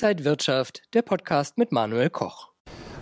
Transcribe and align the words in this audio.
Inside 0.00 0.24
Wirtschaft, 0.24 0.82
der 0.94 1.02
Podcast 1.02 1.58
mit 1.58 1.72
Manuel 1.72 2.08
Koch. 2.08 2.50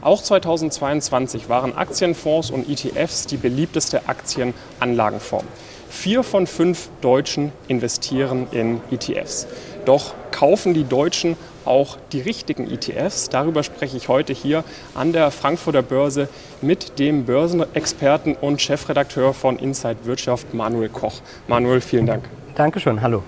Auch 0.00 0.22
2022 0.22 1.50
waren 1.50 1.76
Aktienfonds 1.76 2.50
und 2.50 2.70
ETFs 2.70 3.26
die 3.26 3.36
beliebteste 3.36 4.08
Aktienanlagenform. 4.08 5.44
Vier 5.90 6.22
von 6.22 6.46
fünf 6.46 6.88
Deutschen 7.02 7.52
investieren 7.68 8.46
in 8.50 8.80
ETFs. 8.90 9.46
Doch 9.84 10.14
kaufen 10.30 10.72
die 10.72 10.84
Deutschen 10.84 11.36
auch 11.66 11.98
die 12.12 12.22
richtigen 12.22 12.70
ETFs? 12.70 13.28
Darüber 13.28 13.62
spreche 13.62 13.98
ich 13.98 14.08
heute 14.08 14.32
hier 14.32 14.64
an 14.94 15.12
der 15.12 15.30
Frankfurter 15.30 15.82
Börse 15.82 16.30
mit 16.62 16.98
dem 16.98 17.26
Börsenexperten 17.26 18.36
und 18.36 18.62
Chefredakteur 18.62 19.34
von 19.34 19.58
Inside 19.58 20.06
Wirtschaft, 20.06 20.54
Manuel 20.54 20.88
Koch. 20.88 21.20
Manuel, 21.46 21.82
vielen 21.82 22.06
Dank. 22.06 22.24
Dankeschön, 22.56 23.02
hallo. 23.02 23.22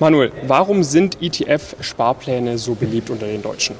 Manuel, 0.00 0.32
warum 0.48 0.82
sind 0.82 1.22
ETF-Sparpläne 1.22 2.58
so 2.58 2.74
beliebt 2.74 3.08
unter 3.08 3.26
den 3.26 3.40
Deutschen? 3.40 3.76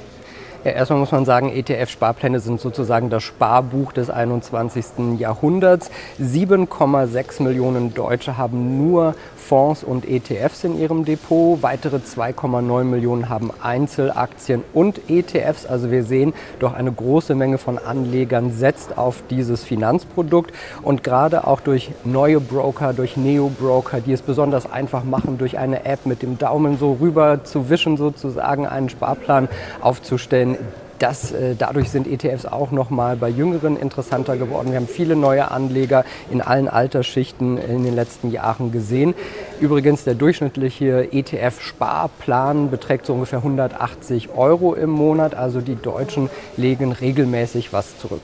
Ja, 0.65 0.71
erstmal 0.71 0.99
muss 0.99 1.13
man 1.13 1.27
sagen, 1.27 1.51
ETF-Sparpläne 1.51 2.41
sind 2.41 2.59
sozusagen 2.59 3.11
das 3.11 3.23
Sparbuch 3.23 3.93
des 3.93 4.09
21. 4.09 5.19
Jahrhunderts. 5.19 5.91
7,6 6.19 7.43
Millionen 7.43 7.93
Deutsche 7.93 8.39
haben 8.39 8.79
nur 8.79 9.15
Fonds 9.37 9.85
und 9.85 10.09
ETFs 10.09 10.65
in 10.65 10.81
ihrem 10.81 11.05
Depot. 11.05 11.63
Weitere 11.63 11.97
2,9 11.97 12.85
Millionen 12.85 13.29
haben 13.29 13.51
Einzelaktien 13.63 14.65
und 14.73 15.11
ETFs. 15.11 15.67
Also 15.67 15.91
wir 15.91 16.03
sehen, 16.03 16.33
doch 16.61 16.73
eine 16.73 16.91
große 16.91 17.35
Menge 17.35 17.59
von 17.59 17.77
Anlegern 17.77 18.51
setzt 18.51 18.97
auf 18.97 19.23
dieses 19.29 19.65
Finanzprodukt. 19.65 20.51
Und 20.81 21.05
gerade 21.05 21.47
auch 21.47 21.61
durch 21.61 21.91
neue 22.05 22.41
Broker, 22.41 22.95
durch 22.95 23.19
Neo-Broker, 23.19 24.01
die 24.01 24.13
es 24.13 24.23
besonders 24.23 24.71
einfach 24.73 25.05
machen, 25.05 25.37
durch 25.37 25.59
eine 25.59 25.85
App 25.85 26.07
mit 26.07 26.23
dem 26.23 26.39
Daumen 26.39 26.79
so 26.79 26.97
rüber 26.99 27.45
zu 27.45 27.69
wischen, 27.69 27.99
sozusagen 27.99 28.67
einen 28.67 28.89
Sparplan 28.89 29.49
aufzustellen, 29.83 30.54
das, 30.99 31.33
äh, 31.33 31.55
dadurch 31.57 31.91
sind 31.91 32.07
ETFs 32.07 32.47
auch 32.47 32.71
noch 32.71 32.91
mal 32.91 33.17
bei 33.17 33.29
Jüngeren 33.29 33.77
interessanter 33.77 34.37
geworden. 34.37 34.71
Wir 34.71 34.77
haben 34.77 34.89
viele 34.89 35.17
neue 35.17 35.51
Anleger 35.51 36.05
in 36.31 36.41
allen 36.41 36.69
Altersschichten 36.69 37.59
in 37.59 37.85
den 37.85 37.95
letzten 37.95 38.31
Jahren 38.31 38.73
gesehen. 38.73 39.15
Übrigens, 39.61 40.05
der 40.05 40.15
durchschnittliche 40.15 41.13
ETF-Sparplan 41.13 42.71
beträgt 42.71 43.07
so 43.07 43.15
ungefähr 43.15 43.41
180 43.41 44.31
Euro 44.37 44.75
im 44.75 44.91
Monat. 44.91 45.35
Also 45.35 45.61
die 45.61 45.77
Deutschen 45.77 46.31
legen 46.57 46.93
regelmäßig 46.93 47.73
was 47.73 47.99
zurück. 47.99 48.23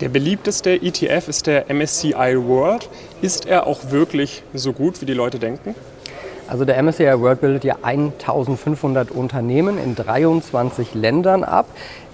Der 0.00 0.10
beliebteste 0.10 0.72
ETF 0.72 1.28
ist 1.28 1.46
der 1.46 1.70
MSCI 1.72 2.36
World. 2.36 2.90
Ist 3.22 3.46
er 3.46 3.66
auch 3.66 3.90
wirklich 3.90 4.42
so 4.52 4.74
gut, 4.74 5.00
wie 5.00 5.06
die 5.06 5.14
Leute 5.14 5.38
denken? 5.38 5.74
Also 6.48 6.64
der 6.64 6.80
MSCI 6.80 7.20
World 7.20 7.40
bildet 7.40 7.64
ja 7.64 7.76
1500 7.82 9.10
Unternehmen 9.10 9.78
in 9.78 9.96
23 9.96 10.94
Ländern 10.94 11.42
ab 11.42 11.66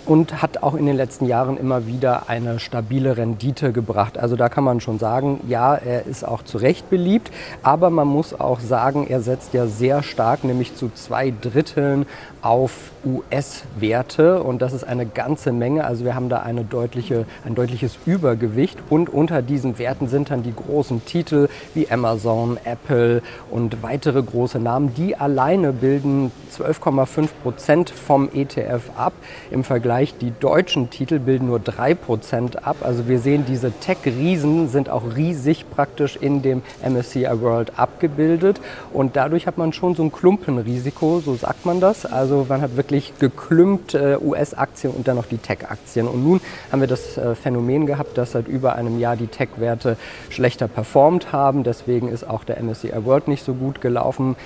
und 0.06 0.42
hat 0.42 0.62
auch 0.62 0.74
in 0.74 0.86
den 0.86 0.96
letzten 0.96 1.26
Jahren 1.26 1.56
immer 1.56 1.86
wieder 1.86 2.28
eine 2.28 2.58
stabile 2.58 3.16
Rendite 3.16 3.72
gebracht. 3.72 4.18
Also 4.18 4.36
da 4.36 4.48
kann 4.48 4.64
man 4.64 4.80
schon 4.80 4.98
sagen, 4.98 5.40
ja, 5.48 5.74
er 5.74 6.06
ist 6.06 6.26
auch 6.26 6.42
zu 6.42 6.58
Recht 6.58 6.90
beliebt, 6.90 7.30
aber 7.62 7.90
man 7.90 8.08
muss 8.08 8.38
auch 8.38 8.60
sagen, 8.60 9.06
er 9.08 9.20
setzt 9.20 9.54
ja 9.54 9.66
sehr 9.66 10.02
stark, 10.02 10.44
nämlich 10.44 10.74
zu 10.74 10.90
zwei 10.94 11.32
Dritteln 11.40 12.06
auf 12.42 12.90
US-Werte 13.04 14.42
und 14.42 14.62
das 14.62 14.72
ist 14.72 14.84
eine 14.84 15.06
ganze 15.06 15.52
Menge. 15.52 15.84
Also 15.84 16.04
wir 16.04 16.14
haben 16.14 16.28
da 16.28 16.40
eine 16.40 16.64
deutliche, 16.64 17.24
ein 17.44 17.54
deutliches 17.54 17.98
Übergewicht 18.06 18.78
und 18.90 19.08
unter 19.08 19.42
diesen 19.42 19.78
Werten 19.78 20.08
sind 20.08 20.30
dann 20.30 20.42
die 20.42 20.54
großen 20.54 21.04
Titel 21.04 21.48
wie 21.74 21.88
Amazon, 21.90 22.58
Apple 22.64 23.22
und 23.50 23.82
weitere 23.82 24.22
große 24.22 24.58
Namen. 24.58 24.94
Die 24.94 25.16
alleine 25.16 25.72
bilden 25.72 26.32
12,5 26.56 27.28
Prozent 27.42 27.90
vom 27.90 28.28
ETF 28.32 28.90
ab. 28.96 29.12
Im 29.50 29.64
Vergleich 29.64 29.91
die 30.00 30.32
deutschen 30.40 30.88
Titel 30.88 31.18
bilden 31.18 31.46
nur 31.48 31.60
3 31.60 31.94
Prozent 31.94 32.66
ab. 32.66 32.76
Also 32.80 33.08
wir 33.08 33.18
sehen, 33.18 33.44
diese 33.46 33.72
Tech-Riesen 33.72 34.68
sind 34.68 34.88
auch 34.88 35.02
riesig 35.16 35.66
praktisch 35.70 36.16
in 36.16 36.40
dem 36.40 36.62
MSCI 36.82 37.28
World 37.40 37.78
abgebildet 37.78 38.60
und 38.92 39.16
dadurch 39.16 39.46
hat 39.46 39.58
man 39.58 39.72
schon 39.72 39.94
so 39.94 40.02
ein 40.02 40.10
Klumpenrisiko, 40.10 41.20
so 41.20 41.34
sagt 41.34 41.66
man 41.66 41.80
das. 41.80 42.06
Also 42.06 42.46
man 42.48 42.62
hat 42.62 42.76
wirklich 42.76 43.12
geklümpt 43.18 43.94
äh, 43.94 44.16
US-Aktien 44.18 44.94
und 44.94 45.06
dann 45.08 45.16
noch 45.16 45.26
die 45.26 45.38
Tech-Aktien. 45.38 46.08
Und 46.08 46.24
nun 46.24 46.40
haben 46.70 46.80
wir 46.80 46.88
das 46.88 47.18
äh, 47.18 47.34
Phänomen 47.34 47.86
gehabt, 47.86 48.16
dass 48.16 48.32
seit 48.32 48.48
über 48.48 48.76
einem 48.76 48.98
Jahr 48.98 49.16
die 49.16 49.26
Tech-Werte 49.26 49.98
schlechter 50.30 50.68
performt 50.68 51.32
haben. 51.32 51.64
Deswegen 51.64 52.08
ist 52.08 52.28
auch 52.28 52.44
der 52.44 52.62
MSCI 52.62 53.04
World 53.04 53.28
nicht 53.28 53.44
so 53.44 53.52
gut 53.52 53.82
gelaufen. 53.82 54.36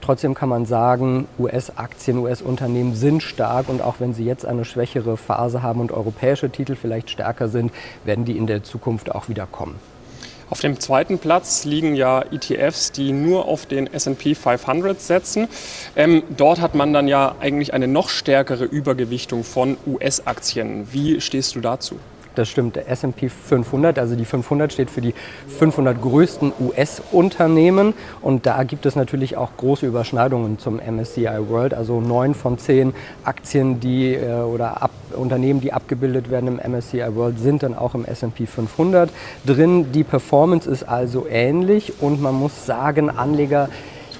Trotzdem 0.00 0.34
kann 0.34 0.48
man 0.48 0.66
sagen, 0.66 1.28
US-Aktien, 1.38 2.18
US-Unternehmen 2.18 2.94
sind 2.94 3.22
stark 3.22 3.68
und 3.68 3.80
auch 3.82 3.96
wenn 4.00 4.14
sie 4.14 4.24
jetzt 4.24 4.44
eine 4.44 4.64
schwächere 4.92 5.16
Phase 5.16 5.62
haben 5.62 5.80
und 5.80 5.92
europäische 5.92 6.50
Titel 6.50 6.76
vielleicht 6.76 7.10
stärker 7.10 7.48
sind, 7.48 7.72
werden 8.04 8.24
die 8.24 8.36
in 8.36 8.46
der 8.46 8.62
Zukunft 8.62 9.14
auch 9.14 9.28
wieder 9.28 9.46
kommen. 9.46 9.78
Auf 10.50 10.60
dem 10.60 10.78
zweiten 10.78 11.18
Platz 11.18 11.64
liegen 11.64 11.94
ja 11.96 12.22
ETFs, 12.30 12.92
die 12.92 13.12
nur 13.12 13.46
auf 13.46 13.64
den 13.64 13.86
SP 13.88 14.36
500 14.36 15.00
setzen. 15.00 15.48
Ähm, 15.96 16.22
dort 16.36 16.60
hat 16.60 16.74
man 16.74 16.92
dann 16.92 17.08
ja 17.08 17.36
eigentlich 17.40 17.72
eine 17.72 17.88
noch 17.88 18.10
stärkere 18.10 18.64
Übergewichtung 18.64 19.44
von 19.44 19.78
US-Aktien. 19.86 20.88
Wie 20.92 21.22
stehst 21.22 21.54
du 21.54 21.60
dazu? 21.60 21.98
Das 22.34 22.48
stimmt, 22.48 22.76
der 22.76 22.88
SP 22.88 23.28
500, 23.28 23.98
also 23.98 24.16
die 24.16 24.24
500 24.24 24.72
steht 24.72 24.90
für 24.90 25.00
die 25.00 25.14
500 25.58 26.00
größten 26.00 26.52
US-Unternehmen 26.60 27.94
und 28.20 28.46
da 28.46 28.62
gibt 28.62 28.86
es 28.86 28.96
natürlich 28.96 29.36
auch 29.36 29.50
große 29.56 29.86
Überschneidungen 29.86 30.58
zum 30.58 30.76
MSCI 30.76 31.28
World. 31.48 31.74
Also 31.74 32.00
neun 32.00 32.34
von 32.34 32.58
zehn 32.58 32.94
Aktien, 33.24 33.80
die 33.80 34.14
äh, 34.14 34.42
oder 34.42 34.82
ab, 34.82 34.90
Unternehmen, 35.14 35.60
die 35.60 35.72
abgebildet 35.72 36.30
werden 36.30 36.48
im 36.58 36.72
MSCI 36.72 37.14
World, 37.14 37.38
sind 37.38 37.62
dann 37.62 37.76
auch 37.76 37.94
im 37.94 38.04
SP 38.08 38.46
500 38.46 39.10
drin. 39.44 39.92
Die 39.92 40.04
Performance 40.04 40.68
ist 40.70 40.84
also 40.84 41.26
ähnlich 41.28 42.00
und 42.00 42.22
man 42.22 42.34
muss 42.34 42.64
sagen, 42.64 43.10
Anleger 43.10 43.68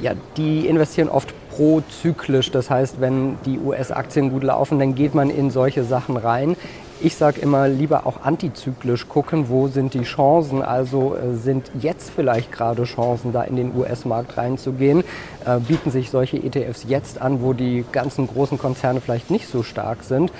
ja, 0.00 0.12
die 0.36 0.66
investieren 0.66 1.08
oft 1.08 1.32
prozyklisch. 1.50 2.50
Das 2.50 2.70
heißt, 2.70 3.00
wenn 3.00 3.38
die 3.44 3.58
US-Aktien 3.58 4.30
gut 4.30 4.42
laufen, 4.42 4.78
dann 4.78 4.94
geht 4.94 5.14
man 5.14 5.30
in 5.30 5.50
solche 5.50 5.84
Sachen 5.84 6.16
rein. 6.16 6.56
Ich 7.04 7.16
sage 7.16 7.40
immer 7.40 7.66
lieber 7.66 8.06
auch 8.06 8.22
antizyklisch 8.22 9.08
gucken, 9.08 9.48
wo 9.48 9.66
sind 9.66 9.92
die 9.92 10.02
Chancen. 10.02 10.62
Also 10.62 11.16
äh, 11.16 11.34
sind 11.34 11.68
jetzt 11.80 12.10
vielleicht 12.14 12.52
gerade 12.52 12.84
Chancen, 12.84 13.32
da 13.32 13.42
in 13.42 13.56
den 13.56 13.76
US-Markt 13.76 14.36
reinzugehen. 14.36 15.02
Äh, 15.44 15.58
bieten 15.58 15.90
sich 15.90 16.10
solche 16.10 16.36
ETFs 16.36 16.84
jetzt 16.86 17.20
an, 17.20 17.42
wo 17.42 17.54
die 17.54 17.84
ganzen 17.90 18.28
großen 18.28 18.56
Konzerne 18.56 19.00
vielleicht 19.00 19.32
nicht 19.32 19.48
so 19.48 19.64
stark 19.64 20.04
sind 20.04 20.30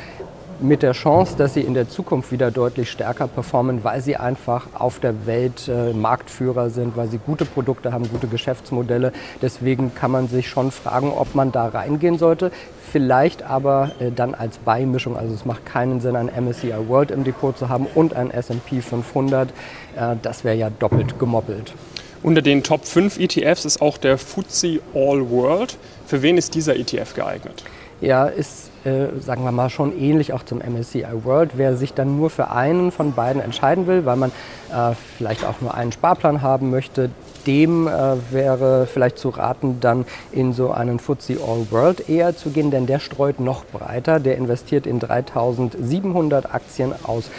mit 0.63 0.83
der 0.83 0.93
Chance, 0.93 1.35
dass 1.37 1.55
sie 1.55 1.61
in 1.61 1.75
der 1.75 1.89
Zukunft 1.89 2.33
wieder 2.33 2.51
deutlich 2.51 2.91
stärker 2.91 3.27
performen, 3.27 3.85
weil 3.85 4.01
sie 4.01 4.17
einfach 4.17 4.67
auf 4.75 5.01
der 5.01 5.27
Welt 5.27 5.69
äh, 5.69 5.93
Marktführer 5.93 6.71
sind, 6.71 6.97
weil 6.97 7.09
sie 7.09 7.19
gute 7.19 7.45
Produkte 7.45 7.93
haben, 7.93 8.09
gute 8.09 8.29
Geschäftsmodelle. 8.29 9.13
Deswegen 9.41 9.95
kann 9.95 10.11
man 10.11 10.29
sich 10.29 10.49
schon 10.49 10.71
fragen, 10.71 11.11
ob 11.11 11.35
man 11.35 11.53
da 11.53 11.69
reingehen 11.69 12.19
sollte. 12.19 12.53
Vielleicht 12.91 13.43
aber 13.43 13.93
äh, 13.99 14.11
dann 14.11 14.35
als 14.35 14.59
Beimischung. 14.59 15.17
Also 15.17 15.35
es 15.35 15.45
macht 15.45 15.67
keinen 15.67 16.01
Sinn, 16.01 16.17
ein 16.17 16.27
MSCI 16.27 16.89
World 16.89 17.11
im 17.11 17.25
Depot 17.25 17.57
zu 17.57 17.69
haben 17.69 17.87
und 17.95 18.15
ein 18.15 18.31
S&P 18.31 18.81
500. 18.81 19.51
Äh, 19.97 20.17
das 20.23 20.45
wäre 20.45 20.57
ja 20.57 20.71
doppelt 20.71 21.19
gemoppelt. 21.19 21.75
Unter 22.23 22.43
den 22.43 22.63
Top 22.63 22.85
5 22.85 23.19
ETFs 23.19 23.65
ist 23.65 23.83
auch 23.83 23.99
der 23.99 24.17
FTSE 24.17 24.81
All 24.95 25.29
World. 25.29 25.77
Für 26.07 26.23
wen 26.23 26.39
ist 26.39 26.55
dieser 26.55 26.77
ETF 26.77 27.15
geeignet? 27.15 27.65
Ja, 28.01 28.27
ist 28.27 28.72
äh, 28.85 29.19
sagen 29.21 29.45
wir 29.45 29.53
mal, 29.53 29.71
schon 29.71 29.99
ähnlich 29.99 30.33
auch 30.33 30.43
zum 30.43 30.59
MSCI 30.59 31.07
World. 31.25 31.53
Wer 31.55 31.77
sich 31.77 31.95
dann 31.95 32.17
nur 32.17 32.31
für 32.31 32.51
einen 32.51 32.91
von 32.91 33.13
beiden 33.13 33.41
entscheiden 33.41 33.87
will, 33.87 34.05
weil 34.05 34.17
man 34.17 34.31
äh, 34.73 34.95
vielleicht 35.17 35.45
auch 35.45 35.61
nur 35.61 35.75
einen 35.75 35.93
Sparplan 35.93 36.43
haben 36.43 36.71
möchte, 36.71 37.11
dem 37.47 37.89
äh, 37.89 38.17
wäre 38.31 38.87
vielleicht 38.87 39.19
zu 39.19 39.29
raten, 39.31 39.79
dann 39.81 40.05
in 40.31 40.53
so 40.53 40.71
einen 40.71 40.99
FTSE 40.99 41.39
All 41.41 41.67
World 41.71 42.09
eher 42.09 42.37
zu 42.37 42.51
gehen, 42.51 42.71
denn 42.71 42.87
der 42.87 42.99
streut 42.99 43.41
noch 43.41 43.65
breiter. 43.65 44.21
Der 44.21 44.37
investiert 44.37 44.87
in 44.87 44.99
3700 44.99 46.55
Aktien 46.55 46.93
aus 47.05 47.31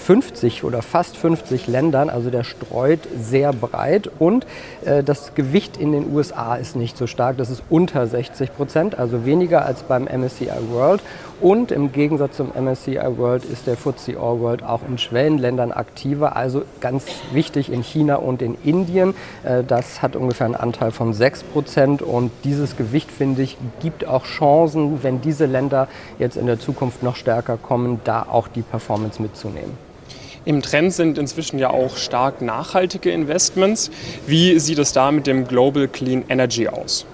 50 0.00 0.64
oder 0.64 0.82
fast 0.82 1.16
50 1.16 1.66
Ländern, 1.66 2.10
also 2.10 2.30
der 2.30 2.44
streut 2.44 3.00
sehr 3.20 3.52
breit 3.52 4.10
und 4.18 4.46
äh, 4.84 5.02
das 5.02 5.34
Gewicht 5.34 5.76
in 5.76 5.92
den 5.92 6.12
USA 6.12 6.56
ist 6.56 6.74
nicht 6.74 6.96
so 6.96 7.06
stark, 7.06 7.36
das 7.36 7.50
ist 7.50 7.62
unter 7.68 8.06
60 8.06 8.54
Prozent, 8.56 8.98
also 8.98 9.24
weniger 9.24 9.64
als 9.66 9.82
beim 9.82 10.04
MSCI 10.04 10.50
World 10.70 10.89
und 11.40 11.70
im 11.70 11.92
Gegensatz 11.92 12.36
zum 12.36 12.48
MSCI 12.48 12.98
World 13.16 13.44
ist 13.44 13.66
der 13.66 13.76
FTSE 13.76 14.18
All 14.18 14.40
World 14.40 14.62
auch 14.62 14.80
in 14.86 14.98
Schwellenländern 14.98 15.70
aktiver, 15.70 16.36
also 16.36 16.62
ganz 16.80 17.04
wichtig 17.32 17.70
in 17.72 17.82
China 17.82 18.16
und 18.16 18.42
in 18.42 18.56
Indien. 18.64 19.14
Äh, 19.44 19.62
das 19.62 20.02
hat 20.02 20.16
ungefähr 20.16 20.46
einen 20.46 20.56
Anteil 20.56 20.90
von 20.90 21.12
6 21.12 21.44
Prozent 21.44 22.02
und 22.02 22.30
dieses 22.44 22.76
Gewicht, 22.76 23.10
finde 23.10 23.42
ich, 23.42 23.56
gibt 23.80 24.06
auch 24.06 24.24
Chancen, 24.24 25.02
wenn 25.02 25.20
diese 25.20 25.46
Länder 25.46 25.88
jetzt 26.18 26.36
in 26.36 26.46
der 26.46 26.58
Zukunft 26.58 27.02
noch 27.02 27.16
stärker 27.16 27.56
kommen, 27.56 28.00
da 28.04 28.26
auch 28.28 28.48
die 28.48 28.62
Performance 28.62 29.22
mitzunehmen. 29.22 29.78
Im 30.46 30.62
Trend 30.62 30.92
sind 30.94 31.18
inzwischen 31.18 31.58
ja 31.58 31.70
auch 31.70 31.96
stark 31.98 32.40
nachhaltige 32.40 33.10
Investments. 33.10 33.90
Wie 34.26 34.58
sieht 34.58 34.78
es 34.78 34.92
da 34.92 35.12
mit 35.12 35.26
dem 35.26 35.46
Global 35.46 35.86
Clean 35.86 36.24
Energy 36.28 36.66
aus? 36.66 37.04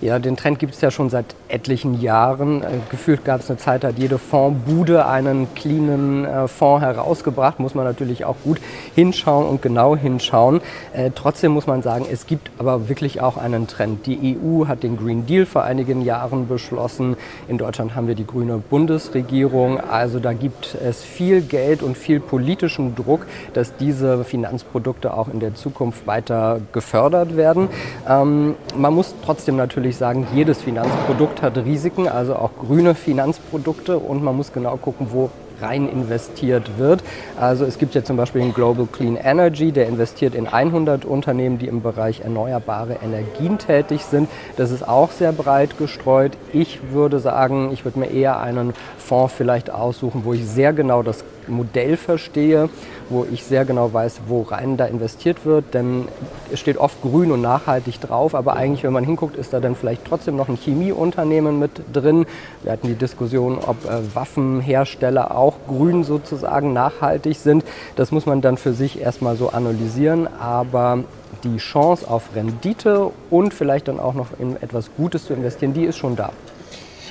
Ja, 0.00 0.18
den 0.18 0.36
Trend 0.36 0.58
gibt 0.58 0.74
es 0.74 0.80
ja 0.80 0.90
schon 0.90 1.08
seit 1.08 1.34
etlichen 1.48 2.00
Jahren. 2.00 2.62
Äh, 2.62 2.66
gefühlt 2.90 3.24
gab 3.24 3.40
es 3.40 3.48
eine 3.48 3.58
Zeit, 3.58 3.84
hat 3.84 3.98
jede 3.98 4.18
Fondsbude 4.18 5.06
einen 5.06 5.54
cleanen 5.54 6.24
äh, 6.24 6.48
Fonds 6.48 6.84
herausgebracht. 6.84 7.60
Muss 7.60 7.74
man 7.74 7.84
natürlich 7.84 8.24
auch 8.24 8.36
gut 8.44 8.58
hinschauen 8.94 9.46
und 9.46 9.62
genau 9.62 9.96
hinschauen. 9.96 10.60
Äh, 10.92 11.10
trotzdem 11.14 11.52
muss 11.52 11.66
man 11.66 11.82
sagen, 11.82 12.06
es 12.10 12.26
gibt 12.26 12.50
aber 12.58 12.88
wirklich 12.88 13.20
auch 13.20 13.36
einen 13.36 13.68
Trend. 13.68 14.06
Die 14.06 14.36
EU 14.36 14.66
hat 14.66 14.82
den 14.82 14.96
Green 14.96 15.26
Deal 15.26 15.46
vor 15.46 15.62
einigen 15.62 16.02
Jahren 16.02 16.48
beschlossen. 16.48 17.16
In 17.46 17.56
Deutschland 17.56 17.94
haben 17.94 18.08
wir 18.08 18.16
die 18.16 18.26
grüne 18.26 18.58
Bundesregierung. 18.58 19.78
Also 19.78 20.18
da 20.18 20.32
gibt 20.32 20.76
es 20.84 21.02
viel 21.02 21.40
Geld 21.40 21.82
und 21.82 21.96
viel 21.96 22.18
politischen 22.18 22.96
Druck, 22.96 23.26
dass 23.52 23.76
diese 23.76 24.24
Finanzprodukte 24.24 25.14
auch 25.14 25.28
in 25.28 25.38
der 25.38 25.54
Zukunft 25.54 26.06
weiter 26.06 26.60
gefördert 26.72 27.36
werden. 27.36 27.68
Ähm, 28.08 28.56
man 28.76 28.92
muss 28.92 29.14
trotzdem 29.24 29.56
natürlich 29.56 29.83
natürlich 29.84 29.98
sagen, 29.98 30.26
jedes 30.34 30.62
Finanzprodukt 30.62 31.42
hat 31.42 31.58
Risiken, 31.58 32.08
also 32.08 32.36
auch 32.36 32.52
grüne 32.58 32.94
Finanzprodukte 32.94 33.98
und 33.98 34.22
man 34.24 34.34
muss 34.34 34.50
genau 34.50 34.78
gucken, 34.78 35.08
wo 35.10 35.28
rein 35.60 35.86
investiert 35.90 36.78
wird. 36.78 37.04
Also 37.38 37.66
es 37.66 37.76
gibt 37.76 37.94
ja 37.94 38.02
zum 38.02 38.16
Beispiel 38.16 38.40
den 38.40 38.54
Global 38.54 38.86
Clean 38.90 39.16
Energy, 39.16 39.72
der 39.72 39.86
investiert 39.86 40.34
in 40.34 40.46
100 40.46 41.04
Unternehmen, 41.04 41.58
die 41.58 41.68
im 41.68 41.82
Bereich 41.82 42.22
erneuerbare 42.22 42.96
Energien 43.04 43.58
tätig 43.58 44.06
sind. 44.06 44.30
Das 44.56 44.70
ist 44.70 44.88
auch 44.88 45.10
sehr 45.10 45.32
breit 45.32 45.76
gestreut. 45.76 46.32
Ich 46.54 46.80
würde 46.92 47.18
sagen, 47.18 47.70
ich 47.70 47.84
würde 47.84 47.98
mir 47.98 48.10
eher 48.10 48.40
einen 48.40 48.72
Fonds 48.96 49.34
vielleicht 49.34 49.70
aussuchen, 49.70 50.22
wo 50.24 50.32
ich 50.32 50.46
sehr 50.46 50.72
genau 50.72 51.02
das 51.02 51.24
Modell 51.48 51.96
verstehe, 51.96 52.68
wo 53.08 53.26
ich 53.30 53.44
sehr 53.44 53.64
genau 53.64 53.92
weiß, 53.92 54.22
wo 54.26 54.42
rein 54.42 54.76
da 54.76 54.86
investiert 54.86 55.44
wird. 55.44 55.74
Denn 55.74 56.08
es 56.52 56.60
steht 56.60 56.78
oft 56.78 57.00
grün 57.02 57.30
und 57.32 57.40
nachhaltig 57.40 58.00
drauf, 58.00 58.34
aber 58.34 58.54
eigentlich, 58.54 58.84
wenn 58.84 58.92
man 58.92 59.04
hinguckt, 59.04 59.36
ist 59.36 59.52
da 59.52 59.60
dann 59.60 59.74
vielleicht 59.76 60.04
trotzdem 60.04 60.36
noch 60.36 60.48
ein 60.48 60.56
Chemieunternehmen 60.56 61.58
mit 61.58 61.70
drin. 61.92 62.26
Wir 62.62 62.72
hatten 62.72 62.88
die 62.88 62.94
Diskussion, 62.94 63.58
ob 63.58 63.84
äh, 63.84 64.14
Waffenhersteller 64.14 65.36
auch 65.36 65.54
grün 65.66 66.04
sozusagen 66.04 66.72
nachhaltig 66.72 67.36
sind. 67.36 67.64
Das 67.96 68.12
muss 68.12 68.26
man 68.26 68.40
dann 68.40 68.56
für 68.56 68.72
sich 68.72 69.00
erstmal 69.00 69.36
so 69.36 69.50
analysieren, 69.50 70.28
aber 70.40 71.04
die 71.42 71.58
Chance 71.58 72.08
auf 72.08 72.34
Rendite 72.34 73.10
und 73.30 73.52
vielleicht 73.52 73.88
dann 73.88 74.00
auch 74.00 74.14
noch 74.14 74.28
in 74.38 74.56
etwas 74.62 74.90
Gutes 74.96 75.26
zu 75.26 75.34
investieren, 75.34 75.74
die 75.74 75.84
ist 75.84 75.98
schon 75.98 76.16
da. 76.16 76.30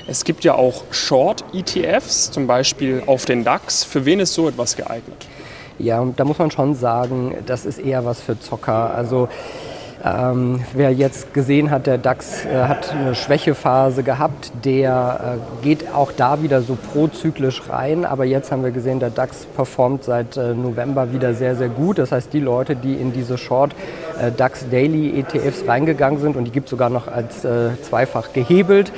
Es 0.06 0.24
gibt 0.24 0.44
ja 0.44 0.54
auch 0.54 0.84
Short-ETFs, 0.90 2.30
zum 2.30 2.46
Beispiel 2.46 3.02
auf 3.06 3.24
den 3.24 3.42
DAX. 3.42 3.84
Für 3.84 4.04
wen 4.04 4.20
ist 4.20 4.34
so 4.34 4.48
etwas 4.48 4.76
geeignet? 4.76 5.26
Ja, 5.78 6.04
da 6.16 6.24
muss 6.24 6.38
man 6.38 6.50
schon 6.50 6.74
sagen, 6.74 7.34
das 7.46 7.64
ist 7.64 7.78
eher 7.78 8.04
was 8.04 8.20
für 8.20 8.38
Zocker. 8.38 8.94
Also 8.94 9.28
ähm, 10.04 10.60
wer 10.74 10.92
jetzt 10.92 11.32
gesehen 11.32 11.70
hat, 11.70 11.86
der 11.86 11.96
DAX 11.96 12.44
äh, 12.44 12.64
hat 12.64 12.92
eine 12.92 13.14
Schwächephase 13.14 14.02
gehabt, 14.02 14.52
der 14.64 15.38
äh, 15.38 15.64
geht 15.64 15.94
auch 15.94 16.12
da 16.12 16.42
wieder 16.42 16.60
so 16.60 16.76
prozyklisch 16.92 17.62
rein. 17.70 18.04
Aber 18.04 18.26
jetzt 18.26 18.52
haben 18.52 18.62
wir 18.62 18.70
gesehen, 18.70 19.00
der 19.00 19.08
DAX 19.08 19.46
performt 19.46 20.04
seit 20.04 20.36
äh, 20.36 20.52
November 20.52 21.12
wieder 21.12 21.32
sehr, 21.32 21.56
sehr 21.56 21.68
gut. 21.68 21.98
Das 21.98 22.12
heißt, 22.12 22.34
die 22.34 22.40
Leute, 22.40 22.76
die 22.76 22.94
in 22.94 23.14
diese 23.14 23.38
Short 23.38 23.74
äh, 24.20 24.30
DAX 24.30 24.68
Daily 24.68 25.18
ETFs 25.18 25.66
reingegangen 25.66 26.20
sind 26.20 26.36
und 26.36 26.44
die 26.44 26.50
gibt 26.50 26.66
es 26.66 26.70
sogar 26.70 26.90
noch 26.90 27.08
als 27.08 27.44
äh, 27.44 27.70
zweifach 27.82 28.34
gehebelt, 28.34 28.92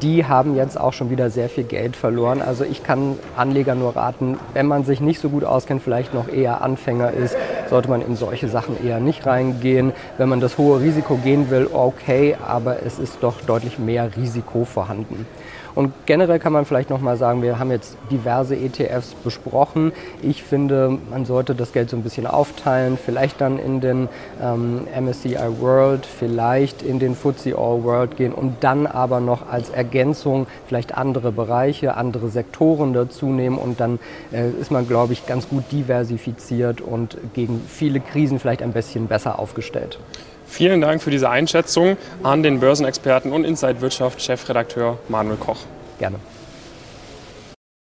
die 0.00 0.26
haben 0.26 0.54
jetzt 0.54 0.78
auch 0.78 0.92
schon 0.92 1.10
wieder 1.10 1.30
sehr 1.30 1.48
viel 1.48 1.64
Geld 1.64 1.96
verloren. 1.96 2.40
Also 2.40 2.64
ich 2.64 2.84
kann 2.84 3.18
Anleger 3.36 3.74
nur 3.74 3.96
raten, 3.96 4.38
wenn 4.54 4.66
man 4.66 4.84
sich 4.84 5.00
nicht 5.00 5.20
so 5.20 5.28
gut 5.28 5.42
auskennt, 5.42 5.82
vielleicht 5.82 6.14
noch 6.14 6.28
eher 6.28 6.62
Anfänger 6.62 7.10
ist, 7.10 7.36
sollte 7.72 7.88
man 7.88 8.02
in 8.02 8.16
solche 8.16 8.48
Sachen 8.48 8.76
eher 8.86 9.00
nicht 9.00 9.24
reingehen. 9.24 9.92
Wenn 10.18 10.28
man 10.28 10.40
das 10.40 10.58
hohe 10.58 10.82
Risiko 10.82 11.16
gehen 11.16 11.48
will, 11.48 11.70
okay, 11.72 12.36
aber 12.46 12.82
es 12.84 12.98
ist 12.98 13.16
doch 13.22 13.40
deutlich 13.40 13.78
mehr 13.78 14.14
Risiko 14.14 14.66
vorhanden. 14.66 15.26
Und 15.74 15.92
generell 16.06 16.38
kann 16.38 16.52
man 16.52 16.64
vielleicht 16.64 16.90
noch 16.90 17.00
mal 17.00 17.16
sagen, 17.16 17.42
wir 17.42 17.58
haben 17.58 17.70
jetzt 17.70 17.96
diverse 18.10 18.56
ETFs 18.56 19.14
besprochen. 19.14 19.92
Ich 20.20 20.42
finde, 20.42 20.98
man 21.10 21.24
sollte 21.24 21.54
das 21.54 21.72
Geld 21.72 21.88
so 21.90 21.96
ein 21.96 22.02
bisschen 22.02 22.26
aufteilen, 22.26 22.98
vielleicht 23.02 23.40
dann 23.40 23.58
in 23.58 23.80
den 23.80 24.08
ähm, 24.42 24.82
MSCI 24.98 25.38
World, 25.60 26.04
vielleicht 26.04 26.82
in 26.82 26.98
den 26.98 27.14
FTSE 27.14 27.56
All 27.56 27.82
World 27.84 28.16
gehen 28.16 28.32
und 28.32 28.56
dann 28.60 28.86
aber 28.86 29.20
noch 29.20 29.48
als 29.50 29.70
Ergänzung 29.70 30.46
vielleicht 30.66 30.96
andere 30.96 31.32
Bereiche, 31.32 31.96
andere 31.96 32.28
Sektoren 32.28 32.92
dazu 32.92 33.26
nehmen 33.26 33.56
und 33.56 33.80
dann 33.80 33.98
äh, 34.32 34.50
ist 34.50 34.70
man, 34.70 34.86
glaube 34.86 35.14
ich, 35.14 35.26
ganz 35.26 35.48
gut 35.48 35.64
diversifiziert 35.72 36.80
und 36.80 37.16
gegen 37.34 37.61
viele 37.68 38.00
Krisen 38.00 38.38
vielleicht 38.38 38.62
ein 38.62 38.72
bisschen 38.72 39.06
besser 39.06 39.38
aufgestellt. 39.38 39.98
Vielen 40.46 40.80
Dank 40.80 41.02
für 41.02 41.10
diese 41.10 41.30
Einschätzung 41.30 41.96
an 42.22 42.42
den 42.42 42.60
Börsenexperten 42.60 43.32
und 43.32 43.44
Inside 43.44 43.80
Wirtschaft 43.80 44.20
Chefredakteur 44.20 44.98
Manuel 45.08 45.38
Koch. 45.38 45.60
Gerne. 45.98 46.16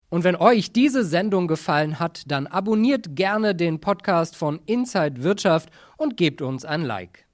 Und 0.09 0.23
wenn 0.23 0.35
euch 0.35 0.71
diese 0.71 1.03
Sendung 1.03 1.47
gefallen 1.47 1.99
hat, 1.99 2.23
dann 2.27 2.47
abonniert 2.47 3.15
gerne 3.15 3.53
den 3.53 3.81
Podcast 3.81 4.35
von 4.35 4.61
Inside 4.65 5.23
Wirtschaft 5.23 5.69
und 5.97 6.17
gebt 6.17 6.41
uns 6.41 6.63
ein 6.65 6.83
Like. 6.83 7.24